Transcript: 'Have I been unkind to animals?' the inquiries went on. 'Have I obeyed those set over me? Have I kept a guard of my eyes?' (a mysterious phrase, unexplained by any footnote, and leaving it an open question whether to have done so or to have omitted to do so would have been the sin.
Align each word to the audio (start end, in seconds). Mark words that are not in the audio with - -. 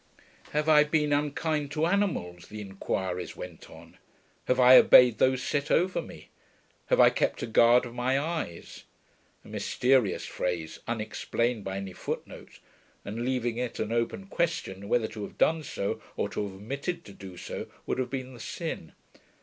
'Have 0.49 0.67
I 0.67 0.83
been 0.83 1.13
unkind 1.13 1.69
to 1.73 1.85
animals?' 1.85 2.47
the 2.47 2.59
inquiries 2.59 3.35
went 3.35 3.69
on. 3.69 3.99
'Have 4.45 4.59
I 4.59 4.75
obeyed 4.77 5.19
those 5.19 5.43
set 5.43 5.69
over 5.69 6.01
me? 6.01 6.29
Have 6.87 6.99
I 6.99 7.11
kept 7.11 7.43
a 7.43 7.45
guard 7.45 7.85
of 7.85 7.93
my 7.93 8.19
eyes?' 8.19 8.85
(a 9.45 9.47
mysterious 9.47 10.25
phrase, 10.25 10.79
unexplained 10.87 11.63
by 11.63 11.77
any 11.77 11.93
footnote, 11.93 12.57
and 13.05 13.23
leaving 13.23 13.57
it 13.57 13.77
an 13.79 13.91
open 13.91 14.25
question 14.25 14.89
whether 14.89 15.07
to 15.09 15.21
have 15.21 15.37
done 15.37 15.61
so 15.61 16.01
or 16.17 16.29
to 16.29 16.41
have 16.47 16.55
omitted 16.55 17.05
to 17.05 17.13
do 17.13 17.37
so 17.37 17.67
would 17.85 17.99
have 17.99 18.09
been 18.09 18.33
the 18.33 18.39
sin. 18.39 18.93